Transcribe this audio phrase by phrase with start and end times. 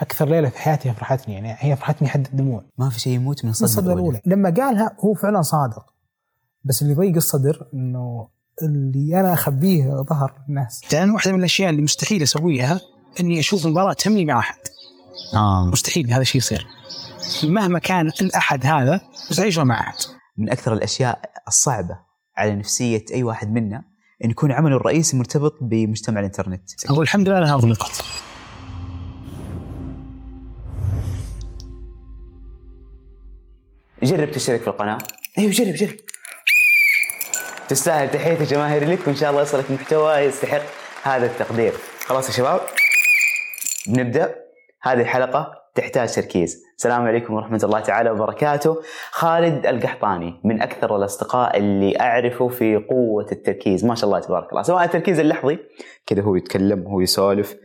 [0.00, 2.64] أكثر ليلة في حياتي فرحتني يعني هي فرحتني حد الدموع.
[2.78, 4.20] ما في شيء يموت من الصدمة الأولى.
[4.26, 5.86] لما قالها هو فعلا صادق.
[6.64, 8.28] بس اللي يضيق الصدر إنه
[8.62, 10.80] اللي أنا أخبيه ظهر الناس.
[10.92, 12.80] لأن واحدة من الأشياء اللي مستحيل أسويها
[13.20, 14.58] إني أشوف مباراه تمني مع أحد.
[15.34, 15.66] آه.
[15.66, 16.66] مستحيل هذا الشيء يصير.
[17.44, 19.94] مهما كان الأحد هذا مستحيل اشوفه مع أحد.
[20.36, 21.98] من أكثر الأشياء الصعبة
[22.36, 23.84] على نفسية أي واحد منا
[24.24, 26.70] إن يكون عمله الرئيسي مرتبط بمجتمع الإنترنت.
[26.90, 28.04] أقول الحمد لله انها اغلقت
[34.10, 34.98] جرب تشترك في القناة.
[35.38, 35.96] أيوه جرب جرب
[37.68, 40.62] تستاهل تحية الجماهير لك وإن شاء الله يصلك محتوى يستحق
[41.02, 41.72] هذا التقدير.
[42.06, 42.60] خلاص يا شباب
[43.88, 44.34] نبدأ.
[44.82, 46.62] هذه الحلقة تحتاج تركيز.
[46.76, 48.82] السلام عليكم ورحمة الله تعالى وبركاته.
[49.10, 53.84] خالد القحطاني من أكثر الأصدقاء اللي أعرفه في قوة التركيز.
[53.84, 54.62] ما شاء الله تبارك الله.
[54.62, 55.58] سواء التركيز اللحظي
[56.06, 57.56] كذا هو يتكلم هو يسولف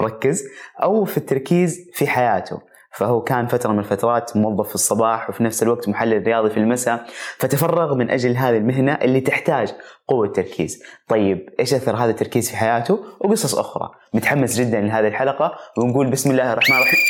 [0.00, 0.44] مركز
[0.82, 2.73] أو في التركيز في حياته.
[2.96, 7.06] فهو كان فترة من الفترات موظف في الصباح وفي نفس الوقت محلل رياضي في المساء
[7.38, 9.74] فتفرغ من أجل هذه المهنة اللي تحتاج
[10.08, 10.82] قوة تركيز.
[11.08, 13.90] طيب إيش أثر هذا التركيز في حياته؟ وقصص أخرى.
[14.14, 17.00] متحمس جدا لهذه الحلقة ونقول بسم الله الرحمن الرحيم.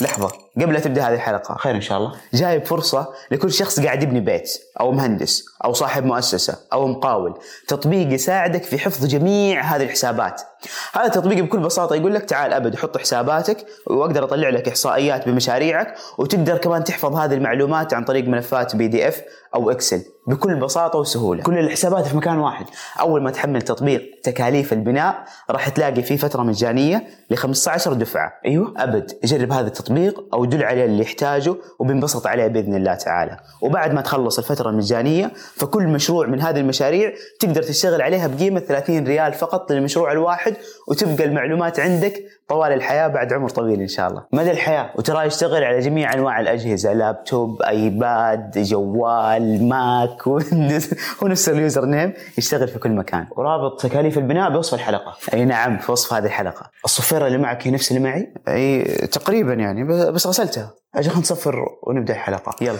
[0.00, 0.28] لحظة
[0.60, 2.12] قبل لا تبدأ هذه الحلقة خير إن شاء الله.
[2.34, 7.38] جايب فرصة لكل شخص قاعد يبني بيت أو مهندس أو صاحب مؤسسة أو مقاول.
[7.68, 10.42] تطبيق يساعدك في حفظ جميع هذه الحسابات.
[10.92, 15.94] هذا التطبيق بكل بساطة يقول لك تعال أبد حط حساباتك وأقدر أطلع لك إحصائيات بمشاريعك
[16.18, 19.22] وتقدر كمان تحفظ هذه المعلومات عن طريق ملفات بي دي اف
[19.54, 21.42] أو Excel بكل بساطة وسهولة.
[21.42, 22.66] كل الحسابات في مكان واحد.
[23.00, 28.32] أول ما تحمل تطبيق تكاليف البناء راح تلاقي فيه فترة مجانية ل 15 دفعة.
[28.46, 28.74] أيوه.
[28.76, 33.36] أبد جرب هذا التطبيق أو دل عليه اللي يحتاجه وبنبسط عليه بإذن الله تعالى.
[33.62, 39.06] وبعد ما تخلص الفترة المجانية فكل مشروع من هذه المشاريع تقدر تشتغل عليها بقيمة 30
[39.06, 40.47] ريال فقط للمشروع الواحد.
[40.88, 44.24] وتبقى المعلومات عندك طوال الحياة بعد عمر طويل إن شاء الله.
[44.32, 50.90] مدى الحياة؟ وترى يشتغل على جميع أنواع الأجهزة لابتوب iPad جوال Mac Windows
[51.22, 53.26] هو نفس ال username يشتغل في كل مكان.
[53.36, 55.16] ورابط تكاليف البناء بوصف الحلقة.
[55.34, 56.70] أي نعم في وصف هذه الحلقة.
[56.84, 60.74] الصفيرة اللي معك هي نفس اللي معي؟ أي تقريبا يعني بس غسلتها.
[60.94, 62.56] عشان نصفر ونبدأ الحلقة.
[62.64, 62.78] يلا.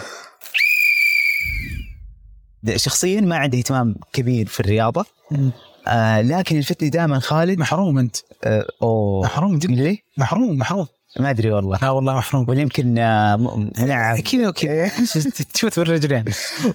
[2.75, 5.05] شخصيا ما عندي اهتمام كبير في الرياضة.
[5.89, 7.59] آه لكن يلفتني دائما خالد.
[7.59, 8.15] محروم أنت.
[8.43, 9.23] آه أوه.
[9.23, 9.73] محروم جدا.
[9.73, 10.87] ليه؟ محروم محروم.
[11.19, 11.79] ما أدري والله.
[11.81, 12.45] لا والله محروم.
[12.49, 14.91] ولا يمكن آه نعم كذا وكذا
[15.53, 16.25] تشوت بالرجلين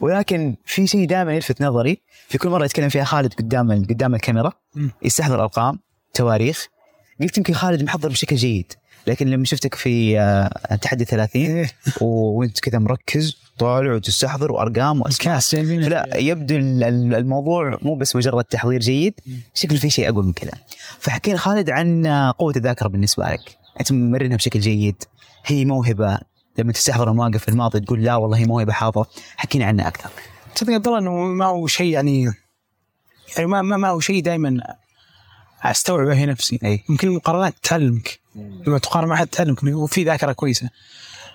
[0.01, 2.01] ولكن في شيء دائما يلفت نظري.
[2.29, 4.53] في كل مرة يتكلم فيها خالد قدام قدام الكاميرا.
[5.03, 5.79] يستحضر ارقام
[6.15, 6.67] تواريخ.
[7.21, 8.73] قلت يمكن خالد محضر بشكل جيد
[9.07, 11.71] لكن لما شفتك في آه، تحدي 30 إيه.
[12.01, 15.39] وأنت كذا مركز طالع وتستحضر وأرقام وأسماء.
[15.39, 19.21] جايبين لا يبدو ال- ال- الموضوع مو بس مجرد تحضير جيد
[19.55, 20.53] شكله في شيء أقوى من كذا.
[20.99, 22.07] فحكينا خالد عن
[22.39, 23.59] قوة الذاكرة بالنسبة لك.
[23.81, 25.03] أنت مرنها بشكل جيد.
[25.47, 26.19] هي موهبة.
[26.59, 29.07] لما تستحضر المواقف الماضيه تقول لا والله هي موهبة حاضره
[29.37, 30.11] حكينا عنها أكثر.
[30.55, 32.23] تصدق عبد الله إنه ما هو شيء يعني
[33.37, 34.61] يعني ما ما, ما هو شيء دائما
[35.63, 36.59] أستوعبه في نفسي.
[36.65, 36.85] أي.
[36.89, 38.19] يمكن المقارنات تعلمك
[38.67, 40.71] لما تقارن مع أحد تعلمك وفي ذاكرة كويسة.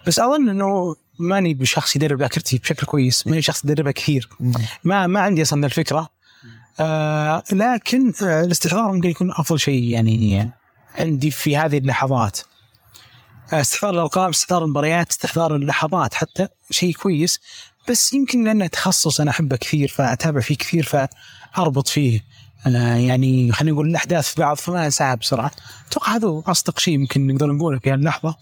[0.08, 4.30] بس أظن إنه ماني بشخص يدرب ذاكرتي بشكل كويس ماني شخص يدربها كثير.
[4.84, 6.10] ما ما عندي أصلا الفكرة.
[6.80, 10.52] آه لكن آه الاستحضار ممكن يكون أفضل شيء يعني
[10.96, 12.40] عندي في هذه اللحظات.
[13.54, 17.40] آه، استحضار الارقام استحضار المباريات استحضار اللحظات حتى شيء كويس.
[17.90, 20.84] بس يمكن لأنه تخصص أنا أحبه كثير فأتابع فيه كثير
[21.56, 22.24] فأربط فيه.
[22.66, 25.52] أنا يعني خلينا نقول الأحداث في بعض فما أنساها بسرعة.
[25.90, 28.36] أتوقع هذا أصدق شيء يمكن نقدر نقوله في هاللحظه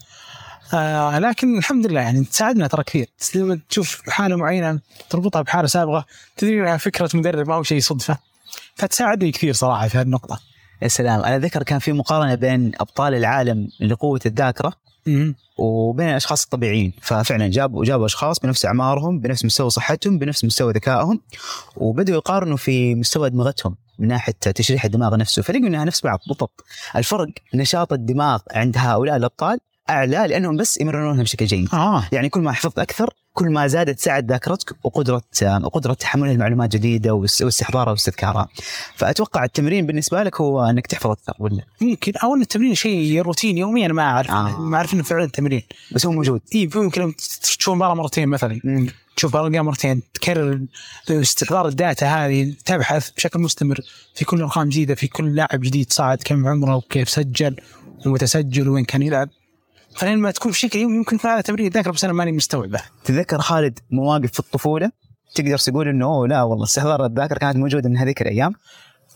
[0.74, 3.08] آه لكن الحمد لله يعني تساعدنا ترى كثير.
[3.34, 4.80] لما تشوف حالة معينة
[5.10, 6.04] تربطها بحالة سابقة
[6.36, 8.18] تدري إنها فكرة مدرب ما هو شيء صدفة.
[8.74, 10.40] فتساعدني كثير صراحة في هذه النقطة.
[10.82, 11.20] يا سلام.
[11.20, 14.72] أنا ذكر كان في مقارنة بين أبطال العالم لقوه الذاكرة.
[15.58, 16.92] وبين الأشخاص الطبيعيين.
[17.02, 21.20] ففعلا جابوا جابوا أشخاص بنفس أعمارهم بنفس مستوى صحتهم بنفس مستوى ذكائهم
[21.76, 25.42] وبدأوا يقارنوا في مستوى دماغتهم من ناحية تشريح الدماغ نفسه.
[25.42, 26.64] فلقوا إنها نفس بعض بالضبط.
[26.96, 29.58] الفرق نشاط الدماغ عند هؤلاء الأبطال
[29.90, 31.68] أعلى لأنهم بس يمرنونها بشكل جيد.
[31.72, 32.08] آه.
[32.12, 35.22] يعني كل ما حفظت أكثر كل ما زادت سعه ذاكرتك وقدره
[35.62, 38.48] وقدره تحمل المعلومات جديدة واس- واستحضارها واستذكارها.
[38.96, 43.58] فأتوقع التمرين بالنسبة لك هو إنك تحفظ أكثر ولا؟ ممكن أو إن التمرين شيء روتين
[43.58, 44.30] يومي أنا ما أعرف.
[44.30, 44.60] آه.
[44.60, 45.62] ما أعرف إنه فعلا تمرين
[45.92, 46.40] بس هو موجود.
[46.54, 47.12] اي ممكن لما
[47.42, 48.60] تشوف مباراة مرتين مثلا.
[49.16, 50.60] تشوف مباراة مرتين تكرر
[51.10, 53.80] استحضار ال data هذه تبحث بشكل مستمر.
[54.14, 57.56] في كل أرقام جديدة في كل لاعب جديد صعد كم عمره وكيف سجل
[58.06, 59.28] ومتى سجل وين كان يلعب.
[59.98, 64.32] فلما تكون بشكل يومي يمكن هذا تمرين الذاكره بس أنا ماني مستوعبه تذكر خالد مواقف
[64.32, 64.90] في الطفولة؟
[65.34, 68.52] تقدر تقول إنه لا والله استحضار الذاكرة كانت موجودة من هذيك الأيام.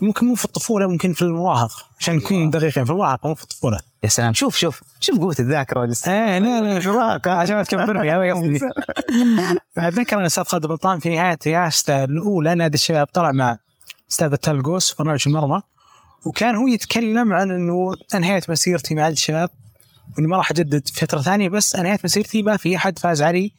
[0.01, 3.81] ممكن مو في الطفولة ممكن في المراهقه عشان نكون دقيقين في المراهقه مو في الطفولة.
[4.05, 4.35] يا سلام.
[4.35, 8.33] شوف شوف شوف قوة الذاكرة لسه إيه لا لا في المراهقه عشان ما تكبرني هذا
[8.33, 8.61] قصدي
[9.79, 13.59] أتذكر ان الاستاذ خالد بطان في نهاية رئاسته الأولى نادي الشباب طلع مع
[14.11, 15.63] أستاذ التلقوس برنامج المرمى.
[16.27, 19.51] وكان هو يتكلم عن إنه أنهيت مسيرتي مع الشباب.
[20.17, 23.53] واني ما راح أجدد فترة ثانية بس انهيت مسيرتي ما في أحد فاز علي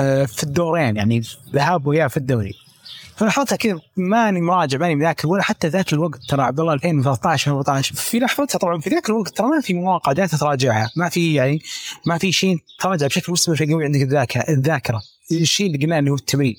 [0.00, 1.22] آه، في الدورين يعني
[1.54, 2.52] ذهاب واياب في الدوري.
[3.16, 7.94] فلحظتها كذا ماني مراجع ماني مذاكر ولا حتى ذاك الوقت ترى عبد الله 2013 2014
[7.94, 11.62] في لحظتها طبعا في ذاك الوقت ترى ما في مواقع داتا تراجعها ما في يعني
[12.06, 15.02] ما في شيء تراجع بشكل مستمر في قوي عندك الذاكرة الذاكرة
[15.32, 16.56] الشيء اللي قلناه اللي هو التمرين.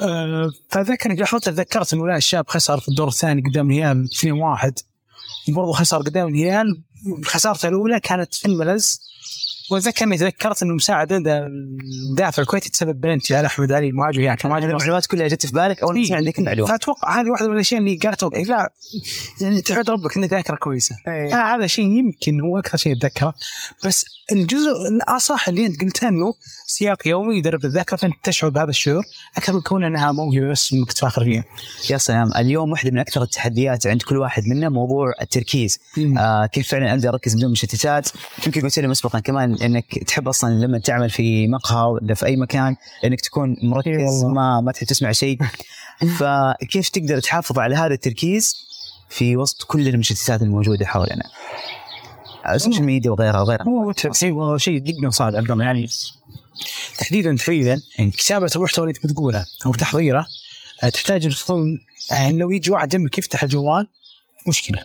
[0.00, 4.72] أه فذكر لحظتها تذكرت إنه لا الشاب خسر في الدور الثاني قدام الهلال 2-1
[5.48, 6.82] وبرضه خسر قدام الهلال
[7.24, 9.00] خسارته الأولى كانت في الملز.
[9.70, 11.12] واتذكر اني تذكرت إنه مساعد
[12.10, 14.38] الدافع الكويتي تسبب بلنتي على أحمد علي المهاجم يعني.
[14.44, 16.14] مهاجم المعلومات كلها جت في بالك اول إيه.
[16.14, 16.68] عندك المعلومة.
[16.68, 18.72] فأتوقع هذه واحدة من الأشياء اللي قالت أوكي، لا
[19.40, 20.96] يعني تحمد ربك إنك ذاكره كويسة.
[21.08, 21.34] إيه.
[21.34, 23.34] آه هذا شيء يمكن هو أكثر شيء اتذكره
[23.84, 26.34] بس الجزء الأصح اللي أنت قلته انه
[26.66, 29.02] سياق يومي يدرب الذاكرة فأنت تشعر بهذا الشعور.
[29.36, 31.44] أكثر من كون انها موهبه بس انك تفاخر فيها.
[31.90, 32.30] يا سلام.
[32.36, 35.78] اليوم واحدة من أكثر التحديات عند كل واحد منا موضوع التركيز.
[36.18, 38.08] آه كيف فعلا أبدأ أركز بدون مشتتات؟
[38.46, 42.36] يمكن قلت لي مسبقا كمان إنك تحب أصلا لما تعمل في مقهى ولا في أي
[42.36, 44.28] مكان إنك تكون مركز والله.
[44.28, 45.38] ما ما تحب تسمع شيء.
[46.18, 48.56] فكيف تقدر تحافظ على هذا التركيز
[49.08, 51.24] في وسط كل المشتتات الموجودة حولنا؟
[52.48, 53.64] السوشيال ميديا وغيرها وغيرها.
[53.64, 55.88] هو شيء هو شيء جدا صعب عبد الله يعني
[56.98, 60.26] تحديدا تحديدا كتابة المحتوى اللي تبي تقوله أو تحضيره
[60.82, 61.78] آه، تحتاج تكون
[62.10, 63.88] يعني لو يجي واحد جنبك يفتح الجوال
[64.48, 64.84] مشكلة.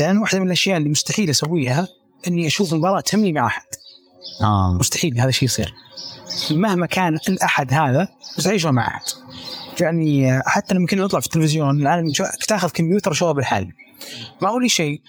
[0.00, 1.88] لأن واحدة من الأشياء اللي مستحيل أسويها
[2.28, 3.62] إني أشوف مباراة تهمني مع أحد.
[4.42, 4.72] آه.
[4.80, 5.74] مستحيل هذا الشيء يصير.
[6.50, 8.08] مهما كان الأحد هذا
[8.38, 9.02] مستحيل مع أحد.
[9.80, 13.72] يعني آه، حتى لما كنا نطلع في التلفزيون الآن شو- كنت اخذ كمبيوتر وشوفه بالحال
[14.42, 15.00] ما هو لي شيء.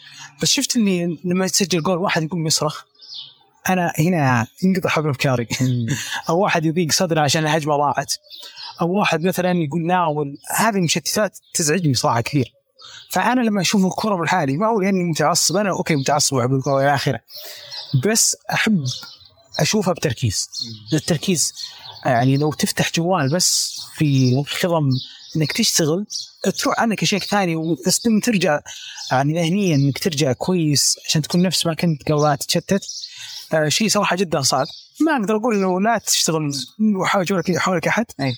[0.42, 2.82] بس شفت إني لما تسجل جول واحد يقوم يصرخ.
[3.70, 5.48] أنا هنا ينقطع حبل أفكاري.
[6.30, 8.14] أو واحد يضيق صدره عشان الهجمة ضاعت.
[8.82, 10.38] أو واحد مثلا يقول ناول.
[10.56, 12.54] هذه المشتتات تزعجني صراحة كثير.
[13.10, 15.58] فأنا لما أشوف الكرة بالحالي ما هو لاني متعصب.
[15.58, 17.20] أنا أوكي متعصب وأحب الكره إلى آخره.
[18.06, 18.86] بس أحب
[19.60, 20.50] أشوفها بتركيز.
[20.94, 21.54] التركيز
[22.06, 24.90] يعني لو تفتح جوال بس في خضم
[25.36, 26.06] إنك تشتغل
[26.60, 28.60] تروح عنك اشياء ثانية بس لما ترجع
[29.12, 32.84] يعني ذهنيا إنك ترجع كويس عشان تكون نفس ما كنت قبل تتشتت.
[33.54, 34.68] آه شيء صراحة جدا صعب.
[35.02, 36.52] ما أقدر أقول إنه لا تشتغل
[36.96, 38.06] وحاول جوالك حولك أحد.
[38.20, 38.36] أي.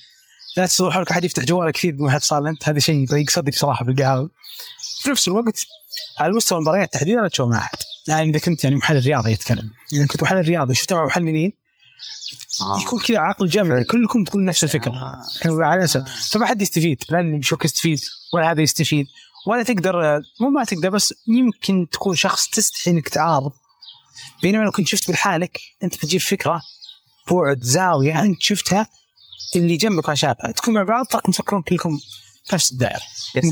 [0.58, 3.30] لا تشتغل حولك أحد يفتح جوالك كثير بدون ما حد صار انت هذا شيء يضيق
[3.30, 4.30] صدري بصراحه في القهوه
[5.02, 5.66] في نفس الوقت
[6.20, 7.78] على مستوى المباريات تحديدا لا تشوف مع أحد.
[8.08, 9.70] يعني إذا كنت يعني محلل رياضي يتكلم.
[9.94, 11.54] إذا كنت محلل رياضي شفت مع محللين
[12.82, 14.94] يكون كذا عقل جمعي كلكم تقول نفس الفكرة.
[15.42, 18.00] كانوا على أساس فما حد يستفيد لا اللي يستفيد
[18.34, 19.06] ولا هذا يستفيد
[19.48, 23.52] ولا تقدر مو ما تقدر بس يمكن تكون شخص تستحي إنك تعارض.
[24.42, 26.62] بينما لو كنت شفت بالحالك أنت بتجيب فكرة
[27.32, 28.88] بعد زاوية أنت شفتها
[29.56, 32.00] اللي جنبك ما شافها تكون مع بعض تراكم تفكرون كلكم
[32.54, 33.02] نفس الدائرة.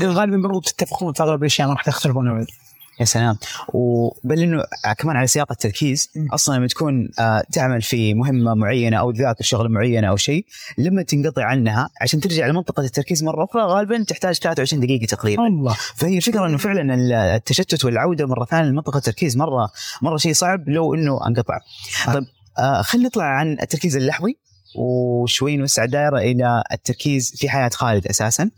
[0.02, 2.52] غالبا برضو تتفقون في أغلب الأشياء ما راح تختلفون ابدا.
[3.00, 3.38] يا سلام.
[3.72, 4.64] وبل إنه
[4.98, 9.68] كمان على سياق التركيز أصلا لما تكون آه، تعمل في مهمة معينة أو تذاكر شغله
[9.68, 10.46] معينة أو شيء
[10.78, 15.46] لما تنقطع عنها عشان ترجع لمنطقة التركيز مرة أخرى غالبا تحتاج 23 دقيقة تقريبا.
[15.46, 15.76] الله.
[15.94, 16.94] فهي الفكرة إنه فعلا
[17.36, 19.70] التشتت والعودة مرة ثانية لمنطقة التركيز مرة
[20.02, 21.58] مرة شيء صعب لو إنه انقطع.
[22.06, 22.24] طيب
[22.58, 24.36] آه خلينا نطلع عن التركيز اللحظي.
[24.74, 28.50] وشوي نوسع الدائره إلى التركيز في حياة خالد أساسا.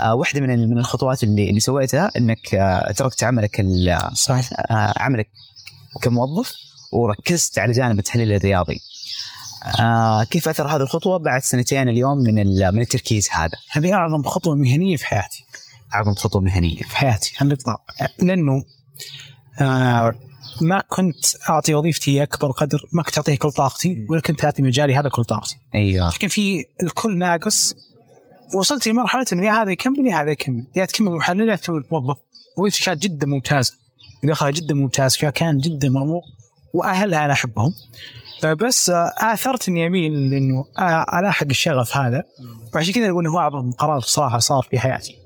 [0.00, 3.66] آه واحدة من من الخطوات اللي اللي سويتها إنك آه تركت عملك
[4.12, 5.28] صحيح آه عملك
[6.02, 6.52] كموظف
[6.92, 8.80] وركزت على جانب التحليل الرياضي.
[9.80, 12.34] آه كيف أثر هذه الخطوة بعد سنتين اليوم من
[12.74, 15.44] من التركيز هذا؟ هذه أعظم خطوة مهنية في حياتي
[15.94, 16.82] أعظم خطوة مهنية.
[16.82, 17.80] في حياتي على الاطلاق
[18.18, 18.64] لأنه
[19.60, 20.14] آه
[20.60, 24.94] ما كنت أعطي وظيفتي أكبر قدر ما كنت اعطيها كل طاقتي ولا كنت اعطي مجالي
[24.94, 25.56] هذا كل طاقتي.
[25.74, 26.10] أيوه.
[26.10, 27.74] لكن في الكل ناقص
[28.54, 30.66] وصلت لمرحله إنه يا هذا يكمل يا هذا يكمل.
[30.76, 32.16] يا تكمل محلل يا تكمل موظف
[32.58, 33.74] وظيفتي كانت جدا ممتازة.
[34.24, 36.22] دخلها جدا ممتاز فيها كان جدا مرموق
[36.74, 37.72] وأهلها أنا أحبهم.
[38.44, 42.22] بس آه، آثرت اني اميل إنه آه، ألاحق الشغف هذا.
[42.74, 45.18] وعشان كذا أقول انه هو أعظم قرار صراحة صار في حياتي.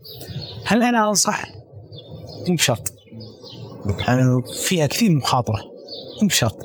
[0.67, 1.45] هل أنا أنصح؟
[2.49, 3.00] مو بشرط.
[3.99, 5.63] يعني فيها كثير مخاطرة.
[6.23, 6.59] مو بشرط.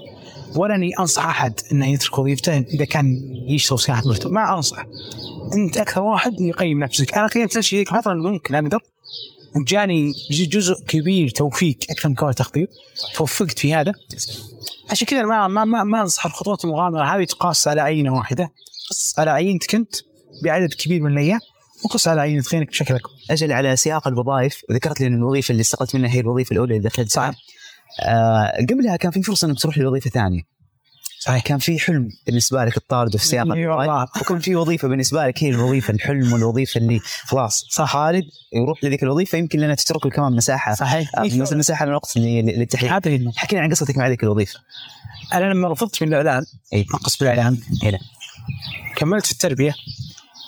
[0.56, 3.06] ولا اني أنصح أحد إنه يترك وظيفته إذا كان
[3.48, 4.32] يشتغل صيانة مرتب.
[4.32, 4.86] ما انصح
[5.54, 7.14] أنت أكثر واحد يقيم نفسك.
[7.14, 8.80] أنا قيمت نفسي فتره ممكن أقدر
[9.56, 12.70] وجاني ج- جزء كبير توفيق أكثر من كون تخطيط.
[13.16, 13.94] توفقت في هذا.
[14.92, 18.52] عشان كذا ما ما ما, ما أنصح الخطوات المغامرة هذه تقاس على عينة واحدة.
[19.18, 19.96] على عينتك أنت
[20.44, 21.40] بعدد كبير من الأيام.
[21.84, 25.62] وقص على عين خينك بشكل اكبر أجل على سياق الوظائف وذكرت لي إن الوظيفة اللي
[25.62, 27.12] استقلت منها هي الوظيفة الأولى اللي دخلت.
[27.12, 27.32] صح.
[28.01, 30.41] آه قبلها كان في فرصة إنك تروح لوظيفة ثانية.
[31.20, 31.44] صحيح.
[31.44, 33.48] كان في حلم بالنسبة لك الطارد في سياق.
[34.22, 37.65] وكان في وظيفة بالنسبة لك هي الوظيفة الحلم والوظيفة اللي خلاص.
[37.70, 37.94] صح.
[37.94, 40.74] خالد يروح لذيك الوظيفة يمكن لنا تترك له كمان مساحة.
[40.74, 41.10] صحيح.
[41.17, 41.24] آه،
[42.91, 43.39] هذا هي النقطة.
[43.39, 44.60] حكينا عن قصتك مع ذيك الوظيفة.
[45.34, 46.86] أنا لما رفضت من الإعلان إي.
[46.94, 47.58] نقص بالإعلان.
[47.84, 48.00] هنا
[48.96, 49.75] كملت في التربية.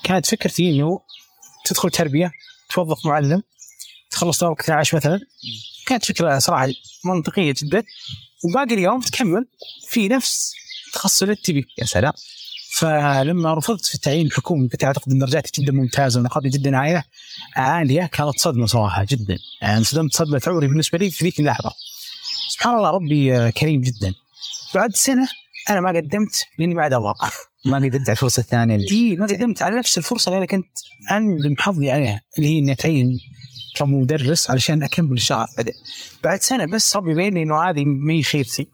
[0.03, 1.00] كانت فكرتي إنه
[1.68, 2.32] تدخل تربية
[2.70, 3.44] توظف معلم
[4.10, 5.20] تخلص دورك 12 مثلا.
[5.86, 6.68] كانت فكرة صراحة
[7.06, 7.84] منطقية جدا.
[8.44, 9.48] وباقي اليوم تكمل
[9.88, 10.54] في نفس
[10.88, 11.64] التخصص اللي تبيه.
[11.78, 12.14] يا سلام.
[12.78, 17.06] فلما رفضت في التعيين الحكومي كنت أعتقد إن درجاتي جدا ممتازة ونقاطي جدا عالية.
[17.56, 19.38] عالية كانت صدمة صراحة جدا.
[19.62, 21.72] يعني صدمت صدمة عمري بالنسبة لي في ذيك اللحظة.
[22.50, 24.14] سبحان الله ربي كريم جدا.
[24.76, 25.28] بعد سنة
[25.70, 27.14] أنا ما قدمت لأني ما عاد أبغى.
[27.66, 30.78] ما قدرت على الفرصة الثانية اللي اي ما قدمت على نفس الفرصة اللي أنا كنت
[31.12, 33.20] انعم حظي عليها اللي هي إني أتعين
[33.76, 35.74] كمدرس علشان أكمل الشغف بعدين
[36.24, 38.68] بعد سنة بس يبين لي إنه هذه ما هي خيرتي.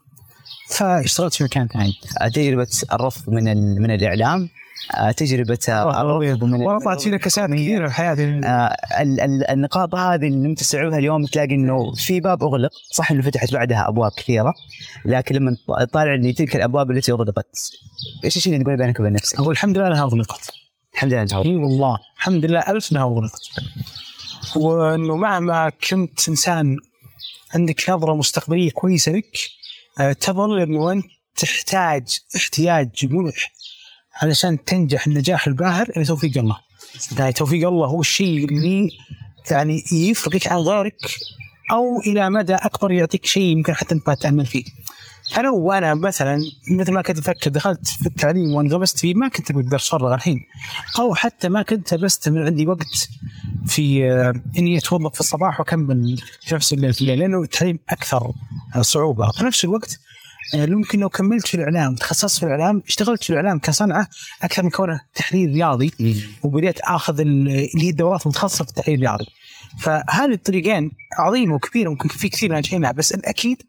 [0.70, 1.92] فاشتغلت في مكان ثاني.
[2.34, 3.44] تجربه الرفض من
[3.82, 4.48] من الإعلام
[5.16, 8.24] تجربة الرفض من والله طلعت فينا كساد كثيرة في حياتي.
[8.44, 12.70] آه، ال- ال- النقاط هذه اللي تستوعبها اليوم تلاقي إنه في باب أغلق.
[12.92, 14.54] صح إنه فتحت بعدها أبواب كثيرة
[15.04, 17.70] لكن لما تطالع ان تلك الأبواب التي أغلقت
[18.24, 20.50] إيش الشيء اللي تقول بينك وبين نفسك؟ أقول الحمد لله إنها أغلقت.
[20.94, 23.40] الحمد لله انت إي والله الحمد لله ألف إنها أغلقت.
[24.56, 26.76] وإنه مهما كنت إنسان
[27.54, 29.36] عندك نظرة مستقبلية كويسة لك
[30.00, 31.04] آه، تظل إنه أنت
[31.36, 33.52] تحتاج احتياج ملح
[34.22, 36.56] علشان تنجح النجاح الباهر إلى توفيق الله.
[37.18, 38.90] يعني توفيق الله هو الشيء اللي
[39.50, 40.96] يعني يفرقك عن غيرك
[41.70, 44.64] أو إلى مدى أكبر يعطيك شيء يمكن حتى أنت تأمل فيه.
[45.38, 49.76] أنا وأنا مثلا مثل ما كنت أفكر دخلت في التعليم وانغمست فيه ما كنت بقدر
[49.76, 50.40] اتفرغ الحين
[50.98, 53.08] أو حتى ما كنت بستمر عندي وقت
[53.66, 58.32] في آه، إني أتوظف في الصباح وأكمل في نفس الليل في الليل لأنه التعليم أكثر
[58.80, 60.00] صعوبة في نفس الوقت
[60.54, 64.08] ممكن لو كملت في الإعلام تخصصت في الإعلام اشتغلت في الإعلام كصنعة
[64.42, 65.92] أكثر من كونه تحليل رياضي
[66.42, 69.26] وبديت آخذ ال- اللي هي الدورات المتخصصة في التحليل الرياضي.
[69.80, 73.62] فهذه الطريقين عظيمه وكبيرة ممكن في كثير ناجحين بس الأكيد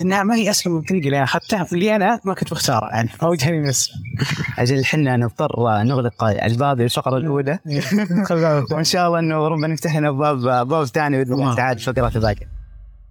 [0.00, 3.10] إنها ما هي اسلم من الطريقة اللي أنا اخذتها اللي أنا ما كنت بختارها يعني
[3.22, 3.90] أو جاني بس
[4.58, 7.58] أجل إحنا نضطر نغلق الباب الفقره الأولى.
[8.72, 12.55] وإن شاء الله إنه ربنا يفتح لنا ابواب ابواب ثانية باذن الله تعالى الفقرات الباقيه.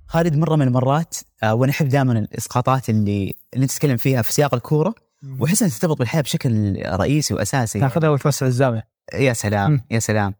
[0.07, 4.53] خالد مرة من المرات آه، وأنا أحب دائما الإسقاطات اللي اللي تتكلم فيها في سياق
[4.53, 4.95] الكورة.
[5.39, 7.79] واحس انها ترتبط بالحياة بشكل رئيسي وأساسي.
[7.79, 8.87] تاخذها وتوسع الزاوية.
[9.13, 9.81] يا سلام.
[9.91, 10.33] يا سلام.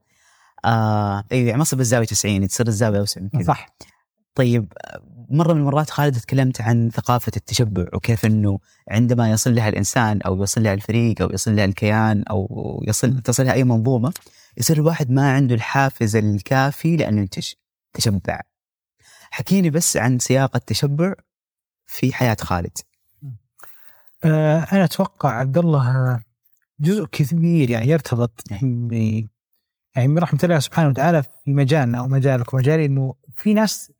[0.66, 3.44] آه إي منصب الزاويه 90 تصير الزاوية أوسع من كذا.
[3.44, 3.76] صح.
[4.36, 4.74] طيب
[5.30, 8.60] مرة من المرات خالد تكلمت عن ثقافة التشبع وكيف إنه
[8.92, 13.46] عندما يصل لها الإنسان أو يصل لها الفريق أو يصل لها الكيان أو يصل تصل
[13.46, 14.14] لها أي منظومة
[14.58, 17.52] يصير الواحد ما عنده الحافز الكافي لأنه ينتج
[17.94, 18.42] تشبع.
[19.36, 21.13] حكيني بس عن سياق التشبع
[21.86, 22.77] في حياة خالد
[24.24, 26.20] آه، أنا أتوقع عبد الله
[26.80, 28.94] جزء كبير يعني يرتبط ب
[29.96, 33.92] يعني من رحمة الله سبحانه وتعالى في مجالنا أو مجالك ومجالي إنه في ناس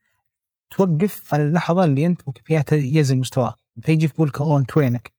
[0.72, 5.14] توقف على اللحظة اللي أنت فيها ينزل مستواك فيجي يقول لك اوه انت وينك؟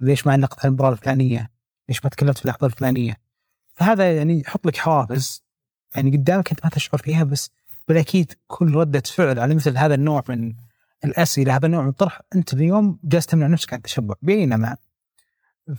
[0.00, 1.50] ليش ما نقطع المباراه الفلانية؟
[1.88, 3.16] ليش ما تكلمت في اللحظه الفلانية؟
[3.74, 5.44] فهذا يعني يحط لك حوافز
[5.94, 7.50] يعني قدامك أنت ما تشعر فيها بس
[7.88, 10.54] بالأكيد كل ردة فعل على مثل هذا النوع من
[11.04, 14.14] الأسئلة هذا النوع من الطرح أنت اليوم جالس تمنع نفسك عن التشبع.
[14.22, 14.76] بينما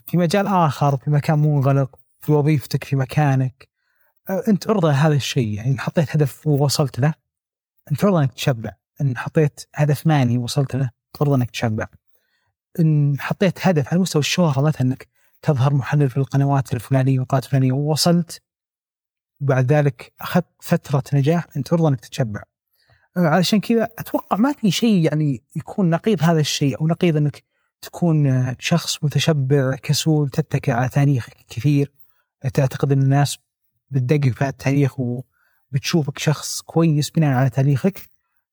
[0.06, 3.68] في مجال آخر في مكان منغلق في وظيفتك في مكانك
[4.30, 5.54] آه، أنت ارضى هذا الشيء.
[5.54, 7.14] يعني إن حطيت هدف ووصلت له
[7.92, 8.72] أنت ارضى أنك تشبع.
[9.02, 11.88] إن حطيت هدف مالي ووصلت له ارضى أنك تشبع.
[12.80, 15.08] إن حطيت هدف على مستوى الشهرة مثلا إنك
[15.42, 18.42] تظهر محلل في القنوات الفلانية والقنوات الفلانية ووصلت
[19.40, 22.44] بعد ذلك أخذت فترة نجاح انت ارضى أنك تتشبع.
[23.18, 27.44] علشان كذا أتوقع ما في شيء يعني يكون نقيض هذا الشيء أو نقيض أنك
[27.82, 31.92] تكون شخص متشبع كسول تتكئ على تاريخك كثير.
[32.54, 33.38] تعتقد أن الناس
[33.92, 38.02] بتدقق في التاريخ وبتشوفك شخص كويس بناء على تاريخك.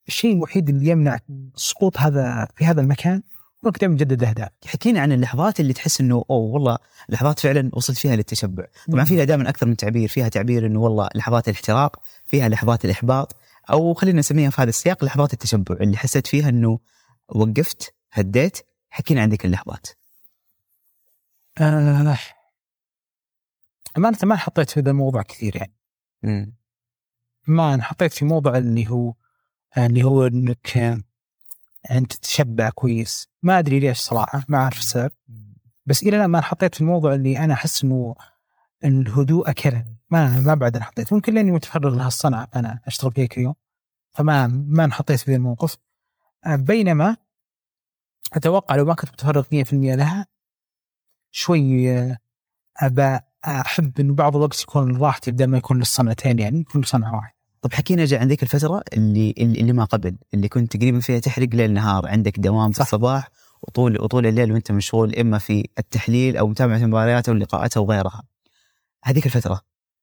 [0.08, 1.18] الشيء الوحيد اللي يمنع
[1.56, 3.22] سقوط هذا في هذا المكان
[3.71, 4.49] دائما تجدد أهداف.
[4.66, 6.78] حكينا عن اللحظات اللي تحس إنه أوه والله
[7.09, 8.64] لحظات فعلا وصلت فيها للتشبع.
[8.92, 10.09] طبعا فيها دائما أكثر من تعبير.
[10.09, 13.37] فيها تعبير إنه والله لحظات الاحتراق فيها لحظات الإحباط
[13.71, 15.76] أو خلينا نسميها في هذا السياق لحظات التشبع.
[15.80, 16.78] اللي حسيت فيها إنه
[17.28, 18.59] وقفت هديت
[18.90, 19.87] حكينا عن ذيك اللحظات.
[21.61, 22.18] آه
[23.99, 25.75] أمانة ما حطيت في هذا الموضوع كثير يعني.
[26.23, 26.54] مم.
[27.47, 29.14] ما انحطيت في موضوع اللي هو
[29.78, 31.04] اللي هو إنك
[31.90, 33.28] أنت تتشبع كويس.
[33.42, 35.10] ما أدري ليش صراحة ما أعرف السبب.
[35.86, 38.14] بس إلى الآن ما انحطيت في الموضوع اللي أنا أحس إنه
[38.84, 41.12] الهدوء اكلني ما ما بعد أنا حطيت.
[41.12, 42.48] ممكن لأني متفرغ لهالصنعة.
[42.52, 43.54] فانا أشتغل فيها كل يوم.
[44.12, 45.76] فما ما انحطيت في ذا الموقف.
[46.46, 47.16] آه، بينما
[48.32, 50.26] أتوقع لو ما كنت متفرغ 100% لها
[51.30, 52.18] شوي آه،
[52.76, 56.38] ابى أحب إنه بعض الوقت يكون راحتي بدل ما يكون للصنعتين.
[56.38, 57.33] يعني يكون لصنعه واحدة.
[57.64, 61.73] طب حكينا جا عندك الفترة اللي اللي ما قبل اللي كنت تقريبا فيها تحرق ليل
[61.73, 62.85] نهار عندك دوام في صح.
[62.85, 63.28] الصباح
[63.62, 68.23] وطول وطول الليل وأنت مشغول إما في التحليل أو متابعة المباريات أو اللقاءات أو غيرها
[69.04, 69.61] هذيك الفترة.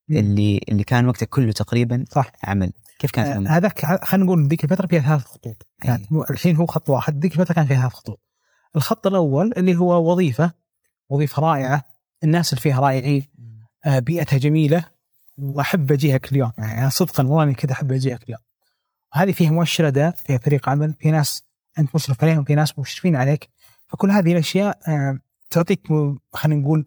[0.09, 4.63] اللي اللي كان وقتك كله تقريبا صح عمل كيف كانت آه،؟ هذاك خلينا نقول ذيك
[4.63, 6.07] الفترة فيها ثلاث خطوط كانت إيه.
[6.11, 8.19] مو- الحين هو خط واحد ذيك الفترة كان فيها ثلاث خطوط
[8.75, 10.51] الخط الأول اللي هو وظيفة
[11.09, 11.83] وظيفة رائعة
[12.23, 13.27] الناس اللي فيها رائعين
[13.85, 14.85] آه، بيئتها جميلة
[15.37, 16.51] وأحب أجيها كل يوم.
[16.57, 18.41] يعني أنا صدقا والله إني كذا أحب أجيها كل يوم.
[19.15, 21.43] وهذه فيها مؤشر اداء فيها فريق عمل في ناس
[21.79, 23.49] أنت مشرف عليهم في ناس مشرفين عليك.
[23.87, 25.19] فكل هذه الأشياء آه،
[25.49, 25.87] تعطيك
[26.33, 26.85] خلينا نقول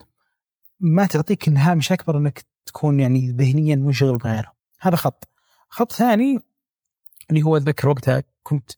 [0.80, 5.28] ما تعطيك الهامش أكبر إنك تكون يعني ذهنيا منشغل بغيره هذا خط.
[5.68, 6.38] خط ثاني
[7.30, 8.70] اللي هو أتذكر وقتها كنت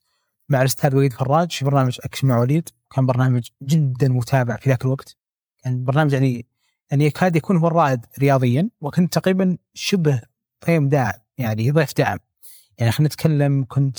[0.49, 2.69] مع الأستاذ وليد فراج في برنامج أكشن مع وليد.
[2.95, 5.17] كان برنامج جدا متابع في ذاك الوقت.
[5.65, 6.47] كان برنامج يعني
[6.91, 10.23] يعني يكاد يكون هو الرائد رياضيا وكنت تقريبا شبه
[10.67, 12.19] ضيف داعم يعني ضيف دعم
[12.79, 13.99] يعني خلينا نتكلم كنت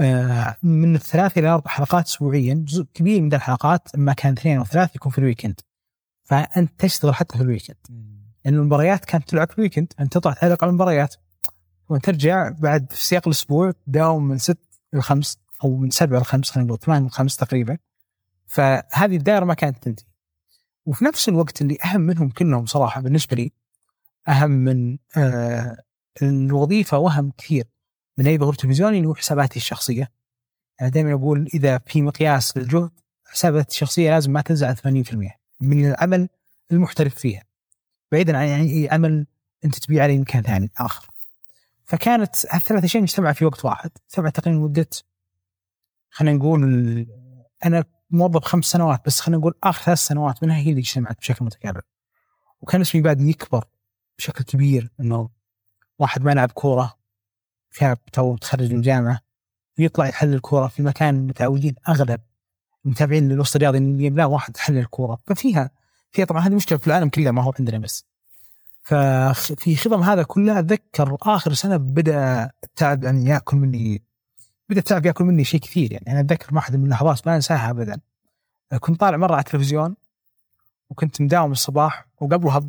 [0.00, 4.64] آه، من الثلاث إلى أربع حلقات اسبوعيا جزء كبير من الحلقات ما كان اثنين أو
[4.64, 5.60] ثلاث يكون في ال weekend.
[6.24, 7.76] فأنت تشتغل حتى في ال weekend.
[8.44, 11.16] لأن المباريات كانت تلعب في ال weekend أنت تطلع تعلق على المباريات.
[11.88, 14.58] وأنت ترجع بعد في سياق الأسبوع تداوم من ست
[14.94, 17.78] إلى خمس أو من سبعه إلى خمس خلينا نقول ثمان لخمس تقريبا.
[18.46, 20.11] فهذه الدائرة ما كانت تنتهي.
[20.86, 23.52] وفي نفس الوقت اللي أهم منهم كلهم صراحة بالنسبة لي
[24.28, 25.76] أهم من آه
[26.22, 27.64] الوظيفة وهم كثير
[28.18, 30.12] من أي ظهور تلفزيوني اللي هو حساباتي الشخصية.
[30.80, 32.90] أنا دائما أقول إذا في مقياس للجهد
[33.24, 36.28] حساباتي الشخصية لازم ما تنزل عن 80% من العمل
[36.72, 37.42] المحترف فيها.
[38.12, 39.26] بعيدا عن يعني أي عمل
[39.64, 41.08] أنت تبيع عليه مكان ثاني آخر.
[41.84, 43.90] فكانت هالثلاث أشياء مجتمعة في وقت واحد.
[44.08, 44.88] تبع تقريبا مده
[46.10, 47.06] خلينا نقول
[47.64, 51.44] أنا موظف خمس سنوات بس خلينا نقول آخر ثلاث سنوات منها هي اللي اجتمعت بشكل
[51.44, 51.82] متكرر.
[52.60, 53.64] وكان اسمي بعد يكبر
[54.18, 55.28] بشكل كبير إنه
[55.98, 56.94] واحد ما يلعب كورة
[57.70, 59.20] شاب تو متخرج من الجامعة
[59.78, 62.20] يطلع يحلل الكوره في مكان متعودين أغلب
[62.84, 65.70] المتابعين للوسط الرياضي اللي لا واحد يحلل الكوره ففيها
[66.12, 68.04] فيها طبعا هذه مشكلة في العالم كله ما هو عندنا بس.
[68.82, 74.02] ففي خضم هذا كله أتذكر آخر سنة بدأ التعب يعني يأكل مني
[74.72, 76.04] بدأ التعب يأكل مني شيء كثير يعني.
[76.08, 78.00] أنا أتذكر واحدة من اللحظات ما أنساها ابدا.
[78.80, 79.96] كنت طالع مرة على التلفزيون
[80.90, 82.62] وكنت مداوم الصباح وقبلها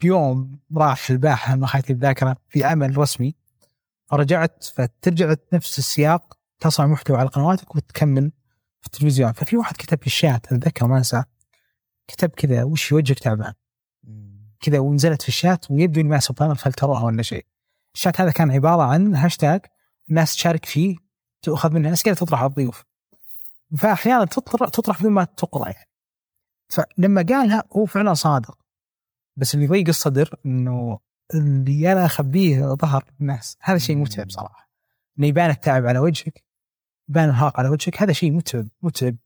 [0.00, 3.34] بيوم راح الباحة ما خايت الذاكرة في عمل رسمي.
[4.06, 8.32] فرجعت فترجع نفس السياق تصنع محتوى على قنواتك وتكمل
[8.80, 9.32] في التلفزيون.
[9.32, 11.24] ففي واحد كتب في الشات أتذكر ما انسى
[12.08, 13.52] كتب كذا وش وجهك تعبان؟
[14.60, 17.46] كذا ونزلت في الشات ويبدو إني ما سبحان فلتروها ولا شيء
[17.94, 19.60] الشات هذا كان عبارة عن هاشتاج
[20.10, 20.96] الناس تشارك فيه
[21.42, 22.84] تؤخذ منها كذا تطرح على الضيوف.
[23.78, 25.88] فأحيانا تطرح تطرح بدون ما تقرأ يعني.
[26.68, 28.58] فلما قالها هو فعلا صادق.
[29.36, 30.98] بس اللي يضيق الصدر إنه
[31.34, 34.70] اللي أنا اخبيه ظهر الناس هذا شيء متعب صراحة.
[35.18, 36.44] إنه يبان التعب على وجهك
[37.08, 39.16] يبان الارهاق على وجهك هذا شيء متعب متعب.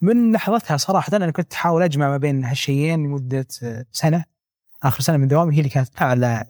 [0.00, 3.46] من لحظتها صراحة أنا كنت أحاول أجمع ما بين هالشيئين لمدة
[3.92, 4.24] سنة.
[4.82, 6.44] آخر سنة من دوامي هي اللي كانت أعلى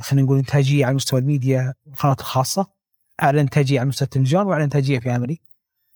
[0.00, 2.77] خلينا نقول إنتاجية على مستوى الميديا والقنوات الخاصة.
[3.22, 5.40] اعلى انتاجيه على مستوى التلفزيون واعلى انتاجيه في عملي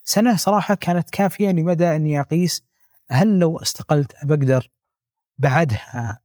[0.05, 2.65] سنة صراحة كانت كافية لمدى أني أقيس
[3.11, 4.71] هل لو استقلت بقدر
[5.39, 6.21] بعدها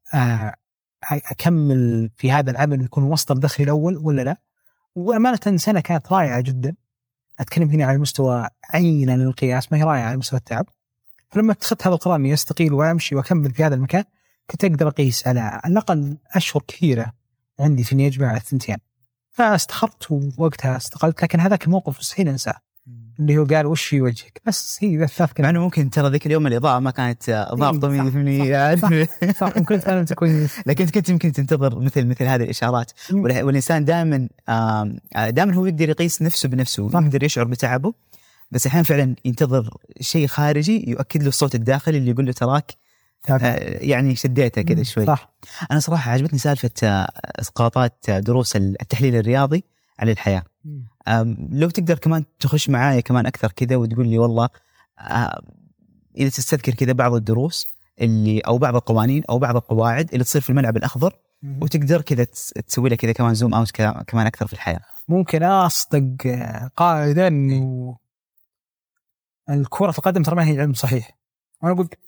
[1.12, 4.38] أكمل في هذا العمل يكون مصدر دخلي الأول ولا لا؟
[4.96, 6.76] وأمانة سنة كانت رائعة جدا.
[7.40, 10.66] أتكلم هنا على مستوى عينا للقياس ما هي رائعة على مستوى التعب.
[11.32, 14.04] فلما اتخذت هذا القرار أني أستقيل وأمشي وأكمل في هذا المكان
[14.52, 17.14] كنت أقدر أقيس على على الأقل أشهر كثيرة
[17.60, 18.78] عندي في أني أجمع الثنتين.
[19.38, 22.56] فاستخرت ووقتها استقلت لكن هذاك الموقف مستحيل انساه
[23.20, 26.48] اللي هو قال وش في وجهك؟ بس هي الثلاث مع إنه ممكن ترى ذيك اليوم
[26.48, 28.12] الإضاءة ما كانت ضابطه
[29.30, 32.92] 100% صح ممكن فعلا كويس لكن كنت يمكن تنتظر مثل مثل هذه الإشارات.
[33.14, 34.30] والإنسان دائما
[35.16, 37.94] دائما هو يقدر يقيس نفسه بنفسه يقدر يشعر بتعبه.
[38.52, 42.72] بس أحيانا فعلا ينتظر شيء خارجي يؤكد له الصوت الداخلي اللي يقول له تراك
[43.82, 45.06] يعني شديته كذا شوي.
[45.06, 45.34] صح.
[45.72, 46.72] أنا صراحة عجبتني سالفة
[47.40, 49.64] إسقاطات دروس التحليل الرياضي
[50.00, 50.44] على الحياة.
[51.50, 54.50] لو تقدر كمان تخش معايا كمان أكثر كذا وتقول لي والله
[56.18, 57.68] إذا تستذكر كذا بعض الدروس
[58.02, 61.14] اللي أو بعض القوانين أو بعض القواعد اللي تصير في الملعب الأخضر
[61.62, 62.24] وتقدر كذا
[62.68, 63.72] تسوي لها كذا كمان زوم أوت
[64.08, 64.80] كمان أكثر في الحياة.
[65.08, 66.28] ممكن أصدق
[66.76, 67.98] قاعدة انه
[69.50, 71.18] الكرة القدم ترى ما هي علم صحيح.
[71.62, 72.00] وأنا قلت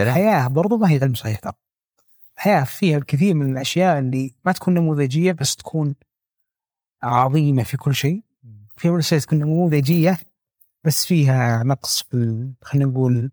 [0.00, 1.52] الحياة برضو ما هي علم صحيح ترى.
[2.36, 5.94] الحياة فيها الكثير من الأشياء اللي ما تكون نموذجية بس تكون
[7.02, 8.22] عظيمة في كل شيء.
[8.76, 10.18] في من الاشياء تكون نموذجية
[10.84, 13.30] بس فيها نقص في خلينا نقول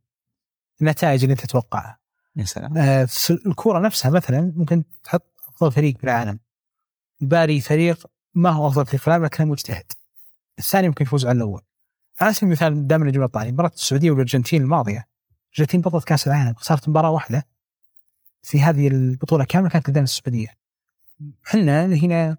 [0.81, 1.99] النتائج اللي أنت تتوقعها.
[2.35, 2.77] يا سلام.
[2.77, 3.07] آه،
[3.45, 6.39] الكورة نفسها مثلا ممكن تحط أفضل فريق في العالم.
[7.21, 9.91] الباري فريق ما هو أفضل فريق في العالم لكنه مجتهد.
[10.59, 11.61] الثاني ممكن يفوز على الأول.
[12.21, 15.07] على سبيل المثال دائما نجيب الطاري مباراة السعودية والأرجنتين الماضية.
[15.55, 17.47] الارجنتين بطلت كأس العالم خسرت مباراة واحدة
[18.43, 20.47] في هذه البطولة كاملة كانت قدام السعودية.
[21.47, 22.37] إحنا هنا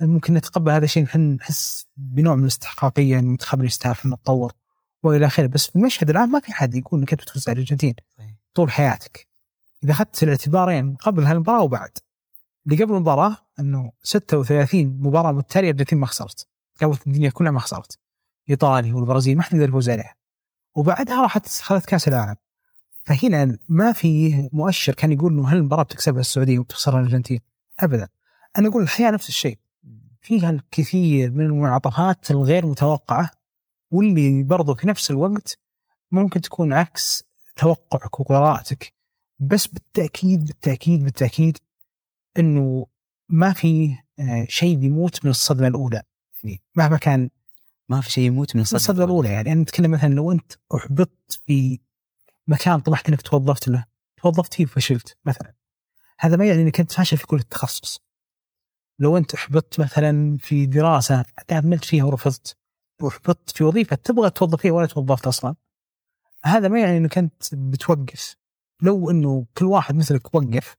[0.00, 4.52] ممكن نتقبل هذا الشيء نحن نحس بنوع من الاستحقاقية إن المنتخب يستاهل انه نتطور
[5.02, 5.46] وإلى آخره.
[5.46, 7.94] بس في المشهد الآن ما في حد يقول إنك بتفوز على الأرجنتين.
[8.54, 9.28] طول حياتك.
[9.84, 11.90] إذا أخذت الاعتبارين قبل هالمباراة وبعد
[12.66, 16.46] اللي قبل المباراة إنه 36 مباراة متتالية الارجنتين ما خسرت.
[16.82, 17.98] قبل الدنيا كلها ما خسرت.
[18.50, 20.21] إيطاليا والبرازيل ما حد يقدر يفوز عليها.
[20.74, 22.36] وبعدها راحت اخذت كاس العالم.
[23.04, 27.40] فهنا ما في مؤشر كان يقول إنه هل المباراة بتكسبها السعودية وبتخسرها الأرجنتين؟
[27.80, 28.08] ابدا.
[28.58, 29.58] أنا أقول الحياة نفس الشيء.
[30.20, 33.30] فيها الكثير من المنعطفات الغير متوقعة
[33.90, 35.58] واللي برضو في نفس الوقت
[36.10, 37.24] ممكن تكون عكس
[37.56, 38.92] توقعك وقراءتك.
[39.38, 41.58] بس بالتأكيد بالتأكيد بالتأكيد
[42.38, 42.86] إنه
[43.28, 46.02] ما في آه، شيء بيموت من الصدمة الأولى.
[46.44, 47.30] يعني مهما كان
[47.88, 48.76] ما في شيء يموت من الصدمة.
[48.76, 49.52] الصدمه الاولى يعني.
[49.52, 51.80] أنا نتكلم مثلا لو أنت أحبطت في
[52.48, 53.84] مكان طمحت إنك توظفت له
[54.22, 55.54] توظفت فيه وفشلت مثلا.
[56.18, 58.00] هذا ما يعني إنك أنت فاشل في كل التخصص.
[58.98, 62.56] لو أنت أحبطت مثلا في دراسة عملت فيها ورفضت
[63.00, 65.54] وأحبطت في وظيفة تبغى توظف فيها ولا توظفت أصلا.
[66.44, 68.36] هذا ما يعني إنك أنت بتوقف.
[68.82, 70.76] لو إنه كل واحد مثلك وقف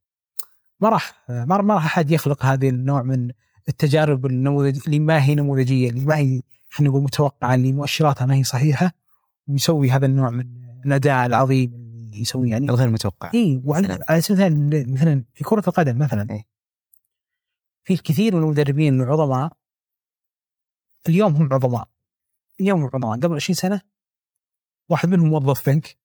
[0.79, 3.31] ما راح ما ما راح أحد يخلق هذه النوع من
[3.69, 6.41] التجارب النموذج اللي ما هي نموذجية اللي ما هي
[6.73, 8.91] خلينا نقول متوقعة اللي مؤشراتها ما هي صحيحة
[9.47, 10.45] ويسوي هذا النوع من
[10.85, 12.65] الأداء العظيم اللي يسويه يعني.
[12.65, 13.31] الغير متوقع.
[13.33, 16.27] اي وعلى سبيل المثال مثلا في كرة القدم مثلا.
[16.31, 16.45] إيه.
[17.83, 19.53] في الكثير من المدربين العظماء
[21.09, 21.89] اليوم هم عظماء.
[22.59, 23.19] اليوم هم عظماء.
[23.19, 23.81] قبل 20 سنة
[24.89, 25.97] واحد منهم موظف بنك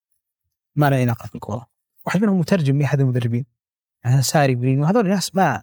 [0.76, 1.66] ما له علاقة في الكوره
[2.06, 3.46] واحد منهم مترجم لأحد المدربين.
[4.04, 5.62] يعني ساري برينو هذول ناس ما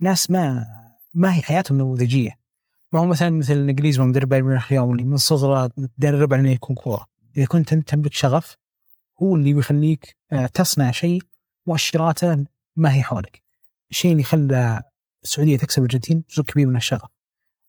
[0.00, 0.66] ناس ما
[1.14, 2.47] ما هي حياتهم نموذجية.
[2.92, 6.50] ما هو مثلا مثل الانجليز مدرب بايرن ميونخ اليوم اللي من صغره متدرب على إنه
[6.50, 7.06] يكون كورة.
[7.36, 8.56] إذا كنت أنت تملك شغف
[9.22, 11.22] هو اللي بيخليك آه، تصنع شيء
[11.66, 12.44] مؤشراته
[12.76, 13.42] ما هي حولك.
[13.90, 14.82] الشيء اللي خلى
[15.24, 17.10] السعودية تكسب الأرجنتين جزء كبير من الشغف.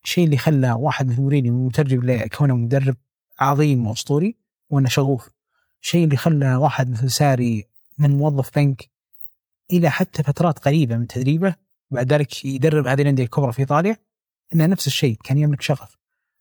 [0.04, 2.96] الشيء اللي خلى واحد مثل مورينيو مترجم لكونه مدرب
[3.40, 4.36] عظيم وأسطوري
[4.70, 5.30] وانه شغوف.
[5.82, 8.90] الشيء اللي خلى واحد مثل ساري من موظف بنك
[9.72, 11.56] إلى حتى فترات قريبة من تدريبه
[11.92, 13.98] بعد ذلك يدرب هذه الأندية الكبرى في إيطاليا
[14.56, 15.98] إنه نفس الشيء كان يملك شغف.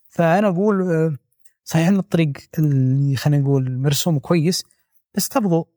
[0.08, 1.16] فأنا أقول آه،
[1.64, 4.64] صحيح إن الطريق اللي خلينا نقول مرسوم كويس
[5.14, 5.68] بس برضو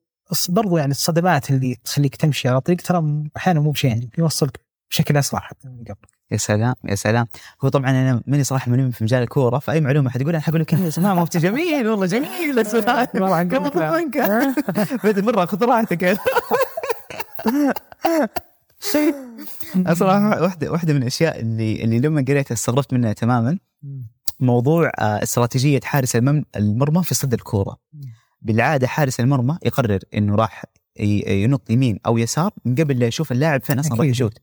[0.49, 5.17] برضو يعني الصدمات اللي تخليك تمشي على طريق ترى أحيانا مو بشيء يعني يوصلك بشكل
[5.17, 5.95] أسرع حتى من قبل.
[6.31, 7.27] يا سلام يا سلام.
[7.63, 10.89] هو طبعا أنا ماني صراحة ملم في مجال الكورة فأي معلومة حتقول أنا حقول لك
[10.89, 12.57] سلام مفتي جميل والله جميل.
[13.15, 13.59] والله قبل
[15.03, 16.17] بدت مرة خذ راحتك.
[19.93, 23.57] صراحة واحدة واحدة من الأشياء اللي اللي لما قريتها استغربت منها تماما.
[24.39, 26.15] موضوع آه، استراتيجية حارس
[26.55, 27.77] المرمى في صد الكورة.
[28.41, 30.65] بالعادة حارس المرمى يقرر إنه راح
[31.27, 34.07] ينط يمين أو يسار من قبل لا يشوف اللاعب فين أصلا راح.
[34.07, 34.37] يشوت.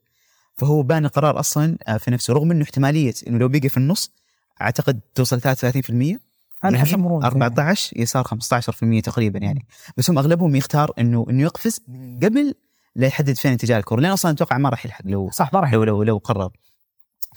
[0.58, 4.12] فهو بان القرار أصلا آه، في نفسه رغم إنه احتمالية إنه لو بقي في النص
[4.60, 6.18] أعتقد توصل 33%
[6.62, 9.66] هذا حسب مرونته 14 يسار 15% تقريبا يعني.
[9.96, 11.80] بس هم أغلبهم يختار انه إنه يقفز
[12.22, 12.54] قبل
[12.98, 15.72] لا يحدد فين اتجاه الكره لأن أصلا أتوقع ما راح يلحق لو صح ما راح
[15.72, 16.50] لو لو لو قرر.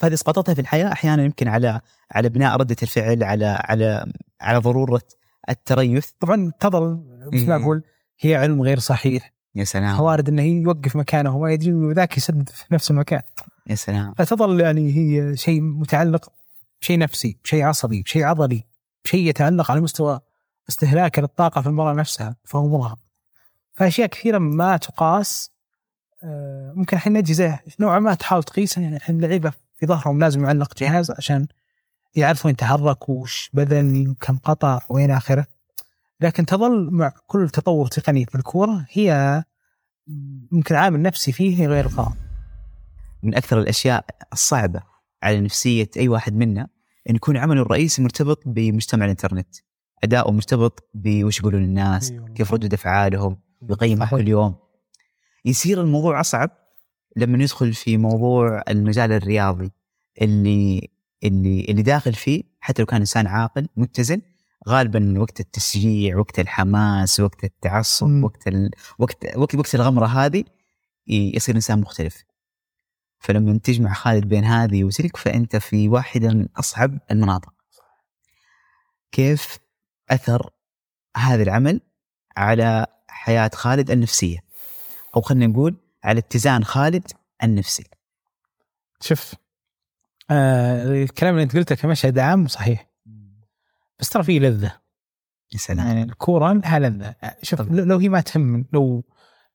[0.00, 5.02] فهذه اسقاطاتها في الحياة أحيانا يمكن على على بناء ردة الفعل على على على ضرورة
[5.48, 6.10] التريث.
[6.20, 7.62] طبعا تظل مثل ما إيه.
[7.62, 7.82] أقول
[8.20, 9.32] هي علم غير صحيح.
[9.54, 10.00] يا سلام.
[10.00, 13.22] وارد إنه يوقف مكانه وما يدري وذاك يسدد في نفس المكان.
[13.66, 14.14] يا سلام.
[14.14, 16.32] فتظل يعني هي شيء متعلق
[16.80, 18.64] بشيء نفسي بشيء عصبي بشيء عضلي
[19.04, 20.20] بشيء يتعلق على مستوى
[20.68, 22.98] استهلاك للطاقة في المراه نفسها فهو مرهق
[23.72, 25.51] فأشياء كثيرة ما تقاس
[26.74, 28.82] ممكن الحين الاجهزه نوعا ما تحاول تقيسها.
[28.82, 31.46] يعني الحين اللعيبة في ظهرهم لازم يعلق جهاز عشان
[32.14, 35.46] يعرفوا وين تحرك وش بذل وكم قطع وين آخره.
[36.20, 39.42] لكن تظل مع كل تطور تقني في الكورة هي
[40.52, 42.14] ممكن عامل نفسي فيه غير قائم
[43.22, 44.82] من أكثر الأشياء الصعبة
[45.22, 46.68] على نفسية أي واحد منا
[47.10, 49.56] إن يكون عمله الرئيسي مرتبط بمجتمع الإنترنت.
[50.04, 52.28] أداؤه مرتبط بوش يقولون الناس أيوة.
[52.28, 53.36] كيف ردود أفعالهم
[53.70, 54.20] يقيمها صحيح.
[54.20, 54.54] كل يوم.
[55.44, 56.50] يصير الموضوع أصعب
[57.16, 59.72] لما ندخل في موضوع المجال الرياضي
[60.22, 60.90] اللي
[61.24, 64.20] اللي اللي داخل فيه حتى لو كان إنسان عاقل متزن
[64.68, 68.24] غالبا وقت التشجيع وقت الحماس وقت التعصب مم.
[68.24, 68.70] وقت ال...
[68.98, 70.44] وقت وقت وقت الغمرة هذه
[71.06, 72.24] يصير إنسان مختلف.
[73.18, 77.52] فلما تجمع خالد بين هذه وتلك فأنت في واحدة من أصعب المناطق.
[79.12, 79.58] كيف
[80.10, 80.50] أثر
[81.16, 81.80] هذا العمل
[82.36, 84.38] على حياة خالد النفسية؟
[85.16, 87.84] أو خلينا نقول على اتزان خالد النفسي.
[89.00, 89.34] شوف
[90.30, 92.88] آه الكلام اللي أنت قلته كمشهد عام صحيح.
[93.98, 94.72] بس ترى فيه لذة.
[95.52, 95.86] يا سلام.
[95.86, 97.14] يعني الكورة لها لذة.
[97.42, 99.04] شوف لو لو هي ما تهم لو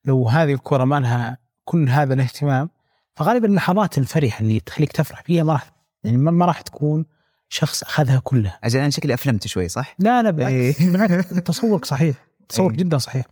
[0.05, 2.69] لو هذه الكورة ما لها كل هذا الاهتمام
[3.15, 5.71] فغالبا اللحظات الفرحة اللي تخليك تفرح فيها ما راح
[6.03, 7.05] يعني ما راح تكون
[7.49, 8.59] شخص أخذها كلها.
[8.63, 10.81] أجل أنا شكلي أفلمت شوي صح؟ لا لا بالعكس.
[10.81, 12.15] بالعكس تصورك صحيح.
[12.49, 12.77] تصور إيه.
[12.77, 13.25] جدا صحيح.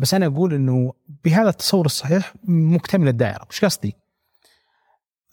[0.00, 0.92] بس أنا أقول إنه
[1.24, 3.46] بهذا التصور الصحيح مكتمل الدائرة.
[3.50, 3.96] وش قصدي؟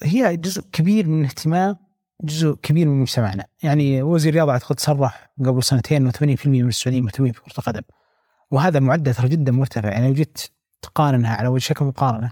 [0.03, 1.75] هي جزء كبير من اهتمام
[2.23, 3.45] جزء كبير من مجتمعنا.
[3.63, 7.81] يعني وزير الرياضة أعتقد صرح قبل سنتين إنه 80% من السعوديين مهتمين بكرة القدم.
[8.51, 9.89] وهذا معدل ترى جدا مرتفع.
[9.89, 10.41] يعني لو جيت
[10.81, 12.31] تقارنها على وجه شكل مقارنة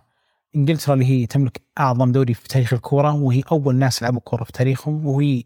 [0.56, 4.52] إنجلترا اللي هي تملك أعظم دوري في تاريخ الكورة وهي أول ناس لعبوا كورة في
[4.52, 5.44] تاريخهم وهي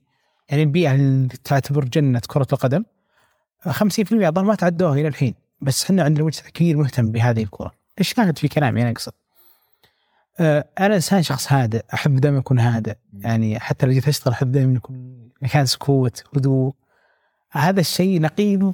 [0.50, 2.84] يعني البيئة اللي تعتبر جنة كرة القدم
[3.70, 3.72] 50%
[4.14, 5.49] اظن ما تعدوها إلى الحين.
[5.62, 7.72] بس إحنا عندنا مجتمع كبير مهتم بهذه الكرة.
[8.00, 9.12] إيش كانت في كلامي؟ أنا أقصد.
[10.40, 12.96] آه، أنا إنسان شخص هادئ أحب دائما أكون هادئ.
[13.14, 16.74] يعني حتى لو جيت أشتغل أحب دائما يكون مكان سكوت هدوء.
[17.52, 18.74] هذا الشيء نقيض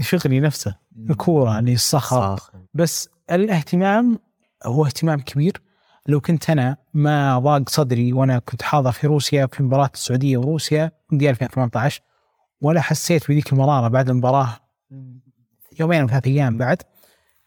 [0.00, 0.76] شغلي نفسه.
[1.10, 2.40] الكورة اللي الصخر.
[2.74, 4.18] بس الاهتمام
[4.64, 5.62] هو اهتمام كبير.
[6.08, 10.92] لو كنت أنا ما ضاق صدري وأنا كنت حاضر في روسيا في مباراة السعودية وروسيا
[11.10, 12.02] مونديال 2018
[12.60, 14.56] ولا حسيت بذيك المرارة بعد المباراة
[15.80, 16.82] يومين أو ثلاث أيام بعد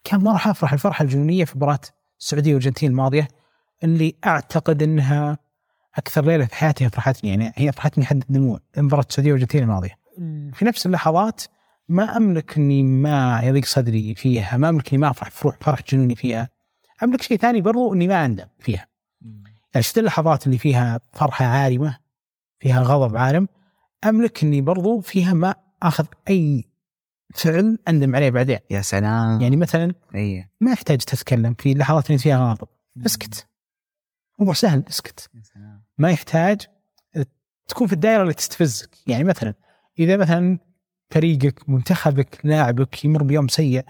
[0.04, 1.80] كان ما راح افرح الفرحة الجنونية في مباراة
[2.20, 3.28] السعودية والأرجنتين الماضية
[3.84, 5.38] اللي أعتقد إنها
[5.96, 9.96] أكثر ليلة في حياتي فرحتني يعني هي فرحتني حد الدموع مباراة السعودية والأرجنتين الماضية.
[10.54, 11.44] في نفس اللحظات
[11.90, 16.16] ما أملك إني ما يضيق صدري فيها، ما أملك إني ما أفرح فرح فرح جنوني
[16.16, 16.50] فيها.
[17.04, 18.88] أملك شيء ثاني برضو إني ما أندم فيها.
[19.74, 21.98] يعني شفت اللحظات اللي فيها فرحة عارمة
[22.60, 23.48] فيها غضب عارم
[24.06, 26.69] أملك إني برضو فيها ما أخذ أي
[27.36, 28.60] فعل أندم عليه بعدين.
[28.70, 29.42] يا سلام.
[29.42, 30.50] يعني مثلا إي.
[30.62, 32.68] ما يحتاج تتكلم في اللحظات اللي فيها غاضب
[33.06, 33.48] اسكت.
[34.40, 35.30] موضوع سهل اسكت.
[35.36, 35.84] يا سلام.
[35.98, 36.62] ما يحتاج
[37.68, 38.90] تكون في الدائرة اللي تستفزك.
[39.08, 39.54] يعني مثلا
[40.00, 40.60] إذا مثلا
[41.12, 43.86] فريقك منتخبك لاعبك يمر بيوم سيء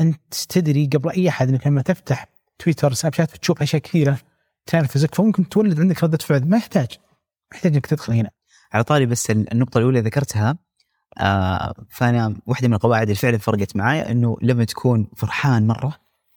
[0.00, 2.26] أنت تدري قبل أي أحد إنك لما تفتح
[2.58, 4.18] تويتر سناب شات تشوف أشياء كثيرة
[4.66, 6.44] تنرفزك فممكن تولد عندك ردة فعل.
[6.48, 6.88] ما يحتاج.
[7.52, 8.30] ما يحتاج إنك تدخل هنا.
[8.72, 10.58] على طاري بس ال- النقطة الأولى ذكرتها.
[11.18, 15.94] آه فأنا واحدة من القواعد اللي فعلا فرقت معايا إنه لما تكون فرحان مرة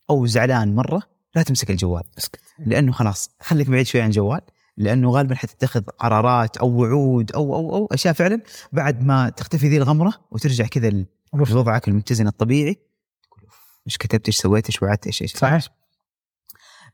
[0.10, 1.02] أو زعلان مرة
[1.36, 2.04] لا تمسك الجوال.
[2.18, 4.42] اسكت لأنه خلاص خليك بعيد شوي عن الجوال.
[4.78, 9.78] لأنه غالبا حتتخذ قرارات أو وعود أو أو أو أشياء فعلا بعد ما تختفي ذي
[9.78, 12.74] الغمرة وترجع كذا لوضعك المتزن الطبيعي.
[13.24, 13.44] تقول
[13.88, 15.32] إيش كتبت؟ إيش سويت؟ إيش وعدت؟ إيش إيش.
[15.32, 15.68] صحيح.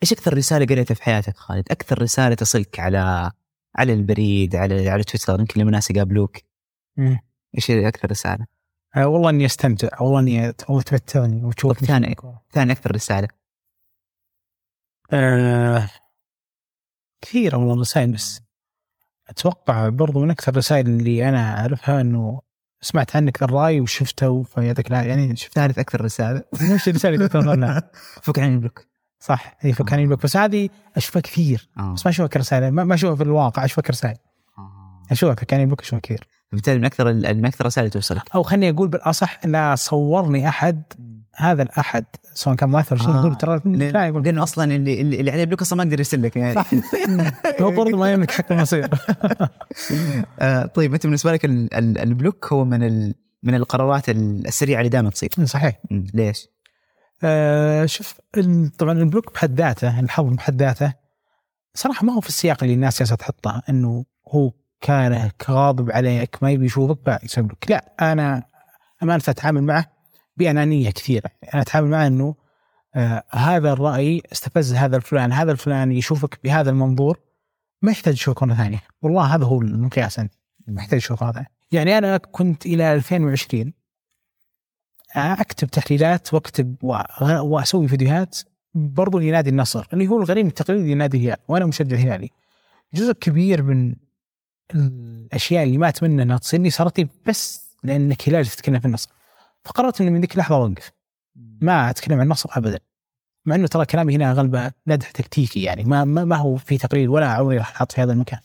[0.03, 3.31] إيش أكثر رسالة قريتها في حياتك خالد؟ أكثر رسالة تصلك على
[3.75, 6.37] على البريد على على تويتر؟ يمكن لما ناس يقابلوك.
[7.55, 8.45] إيش هي أكثر رسالة؟
[8.95, 10.01] آه والله إني أستمتع.
[10.01, 12.15] والله إني والله تمتعني وتشوف طب ثاني
[12.53, 13.27] ثاني أكثر رسالة.
[15.13, 15.89] آه
[17.21, 18.41] كثيرة والله الرسائل بس
[19.27, 22.41] أتوقع برضو من أكثر الرسائل اللي أنا أعرفها إنه
[22.81, 26.43] سمعت عنك الرأي وشفته فيعطيك العافيه يعني شفت ثالث أكثر رسالة.
[26.73, 28.87] نفس الرساله اللي تذكرها فك عن ال block
[29.19, 29.57] صح.
[29.59, 31.69] هي فكاني بك بس هذه أشوفها كثير.
[31.77, 31.93] آه.
[31.93, 34.17] بس ما اشوفها كرسائل ما أشوفها في الواقع أشوفها كرسائل.
[34.57, 35.03] آه.
[35.11, 36.27] اشوفها فكاني بك أشوفها كثير.
[36.51, 40.83] بالتالي من أكثر من أكثر الرسائل اللي توصلك أو خليني أقول بالأصح لا صورني أحد
[41.35, 43.19] هذا الأحد سواء كان مؤثر شيء آه.
[43.19, 46.35] يقول ترى لا يقول لأنه أصلا اللي اللي عليه block أصلا ما يقدر يرسل لك
[46.35, 46.69] يعني صح
[47.61, 48.89] هو برضه ما يملك حق المصير
[50.39, 54.79] آه طيب أنت بالنسبة لك ال- ال- ال block هو من من القرارات ال- السريعة
[54.79, 55.79] اللي دائما تصير صحيح.
[55.91, 56.47] ليش؟
[57.23, 58.15] آه شوف
[58.77, 60.93] طبعا ال block بحد ذاته الحظر بحد ذاته
[61.73, 66.51] صراحة ما هو في السياق اللي الناس جالسة تحطه إنه هو كارهك غاضب عليك ما
[66.51, 68.43] يبي يشوفك block لا أنا
[69.03, 69.85] امانه أتعامل معه
[70.37, 71.29] بأنانية كثيرة.
[71.53, 72.35] أنا أتعامل معه إنه
[72.95, 77.19] آه هذا الرأي استفز هذا الفلان هذا الفلان يشوفك بهذا المنظور
[77.81, 78.81] ما يحتاج يشوفك مره ثانية.
[79.01, 80.37] والله هذا هو المقياس عندي
[80.67, 81.47] ما يحتاج يشوفك مره ثانية.
[81.71, 83.73] يعني أنا كنت إلى 2020
[85.15, 86.75] أكتب تحليلات وأكتب
[87.21, 88.39] وأسوي فيديوهات
[88.73, 92.29] برضو لنادي النصر اللي هو الغريم التقليدي لنادي الهلال وأنا مشجع هلالي
[92.93, 93.95] جزء كبير من
[94.75, 99.09] الأشياء اللي ما أتمنى إنها تصير لي صارت لي بس لأنك هلال تتكلم في النصر.
[99.63, 100.91] فقررت إني من ذيك اللحظة أوقف.
[101.61, 102.79] ما أتكلم عن النصر ابدا.
[103.45, 105.83] مع إنه ترى كلامي هنا غالبا مدح تكتيكي يعني.
[105.83, 108.39] ما ما, هو في تقليد ولا عمري راح أحط في هذا المكان.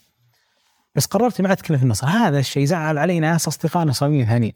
[0.95, 2.07] بس قررت ما أتكلم في النصر.
[2.07, 4.53] هذا الشيء زعل علي ناس اصدقاء نصراويين ثانيين.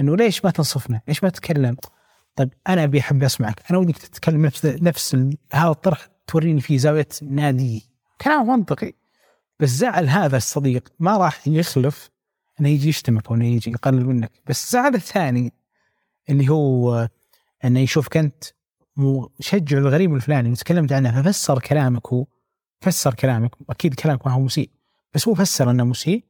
[0.00, 1.76] إنه ليش ما تنصفنا؟ ليش ما تتكلم؟
[2.36, 3.62] طيب أنا أبي أحب أسمعك.
[3.70, 5.16] أنا ودك تتكلم نفس نفس
[5.52, 8.92] هذا الطرح توريني فيه زاوية نادي كلام منطقي.
[9.60, 12.10] بس زعل هذا الصديق ما راح يخلف
[12.60, 14.30] إنه يجي يشتمك أو إنه يجي يقلل منك.
[14.46, 15.52] بس زعل الثاني
[16.30, 17.08] اللي هو
[17.64, 18.44] إنه يشوفك أنت
[18.96, 22.26] مشجع الغريب الفلاني اللي تكلمت عنه ففسر كلامك هو
[22.80, 24.70] فسر كلامك أكيد كلامك ما هو مسيء
[25.14, 26.24] بس هو فسر إنه مسيء.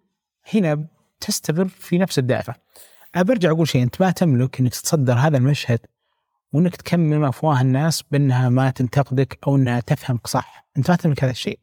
[0.55, 0.87] هنا
[1.21, 2.55] تستمر في نفس الدائرة.
[3.17, 5.79] برجع أقول شيء أنت ما تملك إنك تتصدر هذا المشهد
[6.53, 11.31] وإنك تكمم أفواه الناس بأنها ما تنتقدك أو إنها تفهمك صح، أنت ما تملك هذا
[11.31, 11.59] الشيء.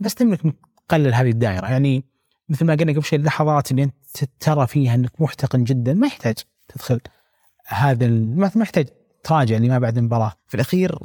[0.00, 0.56] بس تملك انك
[0.88, 2.04] تقلل هذه الدائرة، يعني
[2.48, 6.34] مثل ما قلنا قبل شوي اللحظات اللي أنت ترى فيها أنك محتقن جدا ما يحتاج
[6.68, 7.00] تدخل
[7.66, 8.86] هذا ما يحتاج
[9.24, 10.32] تراجع اللي ما بعد المباراة.
[10.48, 10.98] في الأخير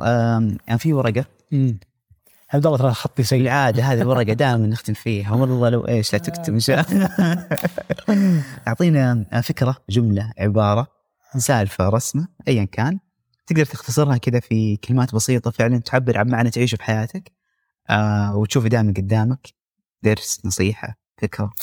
[0.67, 1.25] يعني في ورقة.
[2.53, 6.19] عبد الله ترى خطي سيء بالعاده هذه الورقة دائما نختم فيها؟ والله لو إيش لا
[6.19, 7.47] تكتب إن شاء الله.
[8.67, 10.87] أعطينا فكرة جملة عبارة
[11.37, 12.99] سالفة رسمة ايا كان.
[13.47, 17.31] تقدر تختصرها كذا في كلمات بسيطة فعلا تعبر عن معنى تعيشه في حياتك
[17.89, 19.60] آه وتشوفه دائما قدامك.
[20.03, 21.53] درس نصيحة فكرة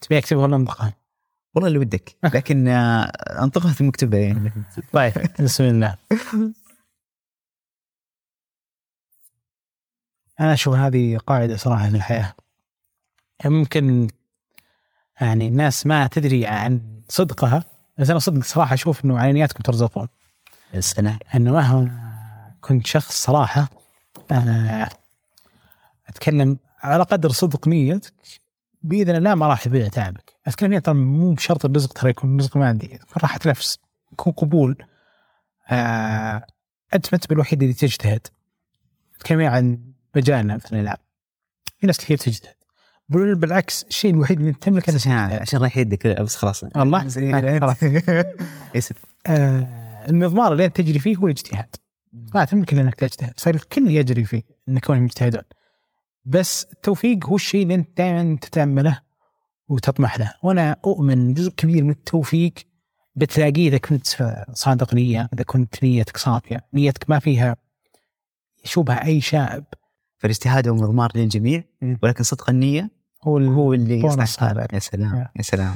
[0.00, 0.94] تبي اكتبها ولا أنطقها؟
[1.54, 3.02] والله اللي ودك لكن آه
[3.42, 4.52] أنطقها ثم اكتبها يعني
[4.92, 5.96] طيب بسم الله.
[10.40, 12.34] أنا أشوف هذه قاعدة صراحة في الحياة.
[13.44, 14.08] ممكن
[15.20, 17.64] يعني الناس ما تدري عن صدقها
[17.98, 20.08] بس أنا صدق صراحة أشوف إنه على نياتكم ترزقون.
[20.74, 22.14] السنة إنه مهما
[22.60, 23.68] كنت شخص صراحة
[24.30, 24.88] أنا
[26.08, 28.12] أتكلم على قدر صدق نيتك
[28.82, 30.32] بإذن الله ما راح يضيع تعبك.
[30.62, 33.78] هنا ترى مو بشرط الرزق ترى يكون رزق مادي، يكون راحة نفس،
[34.12, 34.76] يكون قبول.
[35.70, 36.46] آه
[36.94, 38.26] أنت ما أنت الوحيد اللي تجتهد.
[39.16, 39.78] أتكلم هنا عن
[40.16, 40.98] مجالنا مثلا الالعاب.
[41.78, 42.54] في ناس كثير تجتهد.
[43.08, 45.12] بل بالعكس الشيء الوحيد اللي تملكه أنك عشان.
[45.12, 46.98] عشان رايح يدك بس خلاص الله
[47.60, 47.82] خلاص.
[49.26, 49.66] آه،
[50.08, 51.76] المضمار اللي أنت تجري فيه هو الاجتهاد
[52.34, 55.42] ما تملك إلا أنك تجتهد فالكل يجري فيه إن كونهم يجتهدون
[56.24, 59.00] بس التوفيق هو الشيء اللي أنت دائما تتامله
[59.68, 62.52] وتطمح له وأنا أؤمن جزء كبير من التوفيق
[63.16, 64.06] بتلاقيه إذا كنت
[64.52, 67.56] صادق نية إذا كنت نيتك صافية نيتك ما فيها
[68.64, 69.64] يشوبها أي شائب
[70.18, 71.64] فالاجتهاد هو مضمار للجميع.
[72.02, 72.90] ولكن صدق النية
[73.22, 74.24] هو ال- هو اللي يصنع.
[74.72, 75.14] يا سلام.
[75.36, 75.74] يا سلام